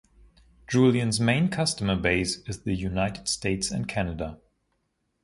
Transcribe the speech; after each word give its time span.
Julien's 0.67 1.19
main 1.19 1.47
customer 1.49 1.95
base 1.95 2.37
is 2.49 2.57
in 2.57 2.63
the 2.63 2.73
United 2.73 3.27
States 3.27 3.69
and 3.69 3.87
Canada. 3.87 4.39